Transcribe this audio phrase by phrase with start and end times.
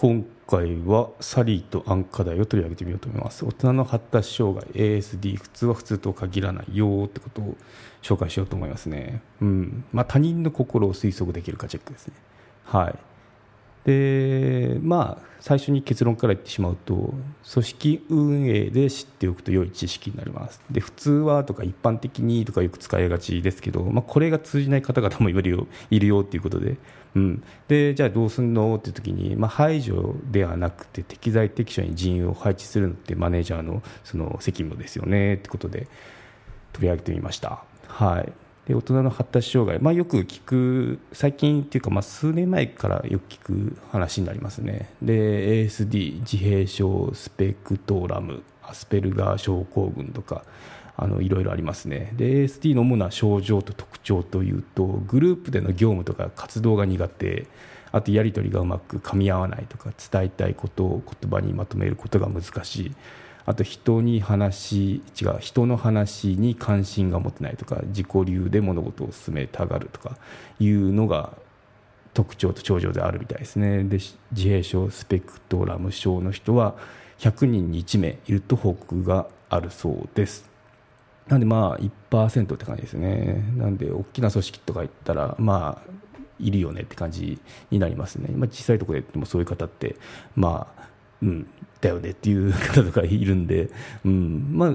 [0.00, 3.44] 今回はサリーとアン課題を取り上げてみようと思います。
[3.44, 7.54] 大人の発達障害 ASD 普通は普通と限らないよってことを
[8.00, 9.20] 紹介しようと思いますね。
[9.42, 9.84] うん。
[9.92, 12.14] まあ他人の心を推測できるかチェックですね。
[12.64, 12.98] はい。
[13.84, 17.14] でまあ最初に結論から言ってしまうと
[17.52, 20.60] 組織運営で知っておくと良い知識になります。
[20.70, 26.76] で普通はとか一般的にとかよく使いがちですけど、まあ、これが通じない方々もいるよいるよっていうことで,、
[27.14, 35.88] うん、でじゃあどうすんのっていう時に、まあ、排除ではなくて適材適所に人員を配置するのってマネージャーのその責務ですよねってことで
[36.74, 37.64] 取り上げてみました。
[37.86, 38.32] はい。
[38.74, 44.90] 大人の発達障害、まあ、よく聞く最近っていうか、まあ、数年前からよく聞く話になりますね。
[45.02, 50.44] で ASD 自閉症スペクトラムアスペルガー症候群とか
[50.96, 52.12] あのいろいろありますね。
[52.16, 57.46] で ASD の主な症状と特徴というとグループでの業務とか活動が苦手。
[57.92, 62.92] あとやり取りがうまく噛み合わないとか伝えたいことを言葉にまとめることが難しい。
[63.50, 70.16] あと人に話違う人の話に関心が持てないとか自己流で物事を進めたがるとか
[70.60, 71.32] いうのが
[72.14, 73.82] 特徴と症状であるみたいですね。
[73.82, 76.76] で自閉症スペクトラム症の人は
[77.18, 80.48] 100人に1名いると報告があるそうです。
[81.26, 83.44] なんでまあ1%って感じですね。
[83.56, 85.90] なんで大きな組織とか言ったらまあ
[86.38, 87.40] いるよねって感じ
[87.72, 89.96] になりますね、まあ、小さいところでもそういう方って
[90.36, 90.89] まあ
[91.22, 91.46] うん
[91.80, 93.70] だよねっていう方とかいるんで、
[94.04, 94.70] うん、まあ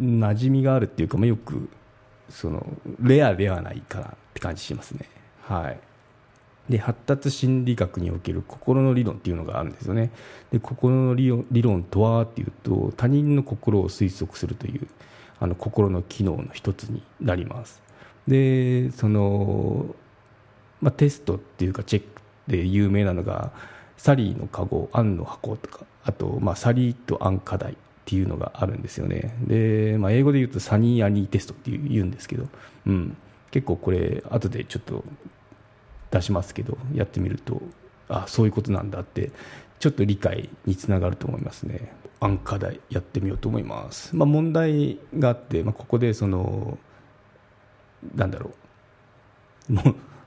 [0.00, 1.68] 馴染みがあるっていうか、まあ、よく
[2.28, 2.66] その
[3.00, 5.08] レアではないかなって感じしますね。
[5.42, 5.80] はい
[6.68, 10.10] で発達心理学における心の理論っていうのがあるんですよね。
[10.52, 14.86] で心の理論理論とはっていうと他人の心を推測するという
[15.40, 17.80] あの心の機能の一つになります。
[18.26, 19.94] でその、
[20.82, 23.52] まあ、テストっていうかチェックで有名なのが
[23.98, 27.76] サリーのカゴアンの箱とかあと、まあ、サリーとアン課題っ
[28.06, 29.34] ていうのがあるんですよね。
[29.46, 32.46] で、まあ、英語で言うとサニーアニーテストって言うんですけど、
[32.86, 33.16] うん、
[33.50, 35.04] 結構これ後でちょっと
[36.10, 37.60] 出しますけどやってみると
[38.08, 39.30] あそういうことなんだって
[39.78, 41.92] ちょっと理解につながると思いますね。
[42.20, 46.76] アン課題やってみようと思います、まあ、問題があって、まあ、ここでその
[48.16, 48.50] なんだろ
[49.70, 49.74] う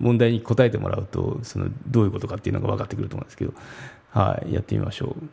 [0.00, 3.54] 問題に答えてもらうとそのどういうことかっていうのが分かってくると思うんですけど、
[4.10, 5.28] はい、やってみましょう。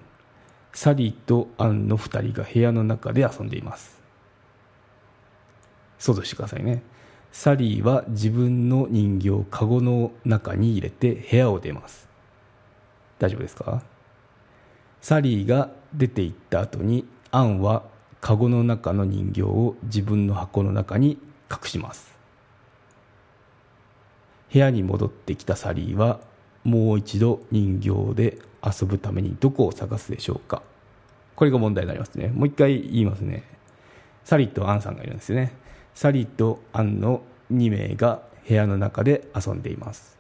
[0.74, 4.00] サリーとアンの2人が部屋の中で遊んでいます。
[6.00, 6.82] 想像してくださいね。
[7.32, 12.10] サリーは自分の人形をカゴの中に入れて部屋を出ます。
[13.20, 13.84] 大丈夫ですか？
[15.02, 17.84] サリーが出て行った後にアンは
[18.20, 21.18] カゴの中の人形を自分の箱の中に
[21.52, 22.18] 隠します。
[24.52, 26.20] 部屋に戻ってきたサリーは
[26.64, 30.62] もう一度人形で遊ぶためにどこを探すでしょうか。
[31.36, 32.28] これが問題になりますね。
[32.28, 33.44] もう一回言いますね。
[34.24, 35.54] サリーとアンさんがいるんですよね。
[35.96, 40.18] サリーとアンの2名が部屋の中で遊んでいます。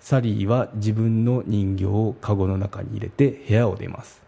[0.00, 4.22] サリーは自分の人形をカゴの中に入れて部屋を出ます。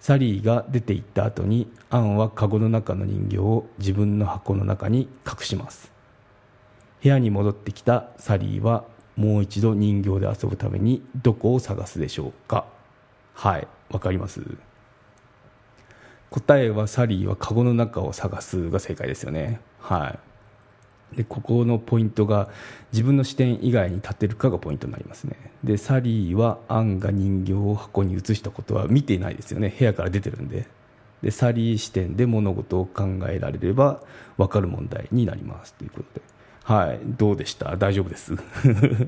[0.00, 5.97] サリーが出て行った後にアンはカゴの中の人形を自分の箱の中に隠します。
[7.02, 8.84] 部屋に戻ってきたサリーは
[9.16, 12.66] もう一度人形で遊ぶためにどこを探すでしょうか？
[13.34, 14.42] はいわかります。
[16.30, 19.60] 答えはサリーはカゴの中を探すが正解ですよね。
[19.80, 20.16] は
[21.14, 21.16] い。
[21.16, 22.50] でここのポイントが
[22.92, 25.36] 自分の視点以外に立てるかがポイントになりますね。
[25.64, 29.74] でサリーはアンが人形を箱に移したことは見ていないですよね。
[29.76, 30.68] 部屋から出てるんで。
[31.22, 34.02] でサリー視点で物事を考えられれば
[34.36, 35.74] 分かる問題になります。
[35.74, 36.20] ということで。
[36.68, 37.78] はい、どうでした？
[37.78, 38.36] 大丈夫です？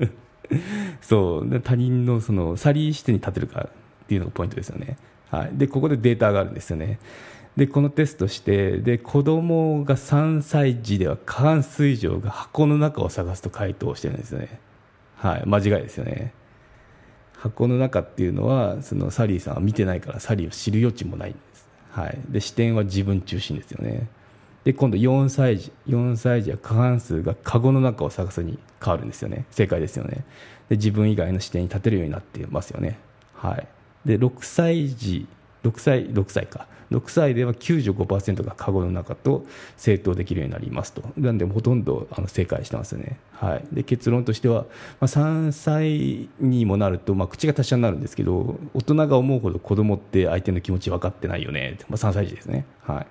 [0.99, 3.69] そう他人のそのサリー視点に立てるか
[4.03, 4.97] っていうのがポイントですよね。
[5.29, 6.97] はい、でここでデータがあるんですよね。
[7.55, 14.59] でこのテストしてで子供が3歳児では過半数以上が箱の中を探すと回答してるんですよね。
[15.17, 16.33] はい、間違いですよね。
[17.37, 21.69] 箱の中っていうのはそのサリーさんは見てないからサリーを知る余地もないんです。
[21.91, 24.09] はい、で視点は自分中心ですよね。
[24.63, 29.45] で今度4歳児4歳児は過半数がカゴの中を探すに変わるんですよね。
[29.51, 30.23] 正解ですよね。
[30.69, 32.99] で自分以外の視点に立てるようになってますよね。
[33.33, 33.67] はい。
[34.05, 35.27] で6歳児
[35.63, 36.67] 6歳 ,6 歳か。
[36.91, 39.45] 6歳では95%がカゴの中と
[39.77, 41.01] 正答できるようになりますと。
[41.17, 44.63] なんでほとんどあの正解してますよね、はい、で結論としては、
[44.99, 53.07] まあ、3歳にもなると、まあ、口が達者になるんですけど大人が思うほど子供って相手の気持ち分かってないよね、まあ、3歳児ですね、はい、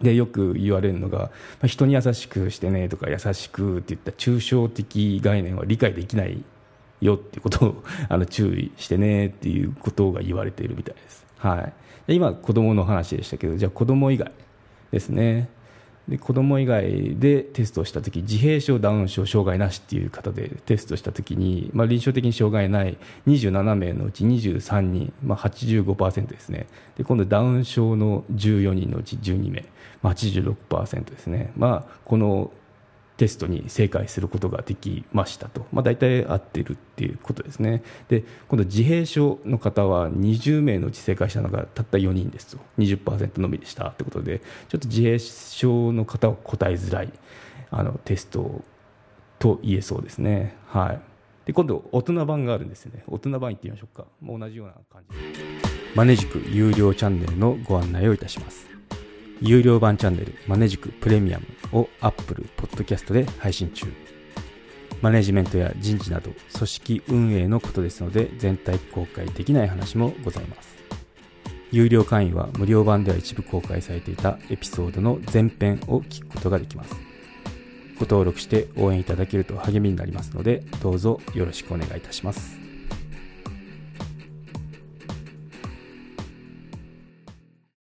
[0.00, 1.30] でよく言われるのが、ま
[1.64, 6.44] あ、人に優しくしてねとか優しくっていった抽象的概念は理解できない
[7.00, 11.26] よっていうことを あの注意してねっていうことが言われているみたいです。
[11.38, 11.72] はい、
[12.06, 14.32] で今、子どもの話でしたけどじゃあ子ども以外
[14.90, 15.48] ですね
[16.08, 22.96] で子供以外でテストをした時自閉症、ダウン症、障害なしっていう方でテストした時に、まあ、臨床的に障害ない
[23.26, 26.66] 27名のうち23人、まあ、85%ですね。
[26.96, 29.64] で今度ダウン症の14人のうち12名、
[30.02, 32.50] まあ、86%ですね、まあ、この
[33.18, 37.82] テストに正解することができましたと、まあ、大体合ってるっていうことですね。
[38.08, 42.58] で今度自閉症の方は20名のうち正解したのがたった4人ですと。
[42.78, 47.12] 20%のみでしたってことでちょっと自閉症の方は答えづらい
[47.70, 48.62] あのテスト
[49.40, 50.56] と言えそうですね。
[50.68, 51.00] はい。
[51.44, 53.02] で今度大人版があるんですね。
[53.08, 54.06] 大人版いってみましょうか。
[54.20, 55.16] もう同じような感じ。
[55.96, 58.77] マネジク有料チャンネルのご案内をいたします。
[59.40, 61.46] 有料版チャンネルマネジクプレミアム
[61.78, 63.86] を Apple Podcast で配信中。
[65.00, 70.76] マネジメントや人事など組織運営のことですので全体公開できない話もございます。
[71.70, 76.96] 有料会員は無料版では一部公開されていたエピソードの前編を聞くことができます。
[77.98, 82.67] ご登録して応援いただけると励みになりますのでどうぞよろしくお願いいたします。